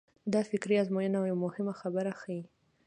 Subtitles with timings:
[0.33, 2.43] دا فکري ازموینه یوه مهمه خبره ښيي.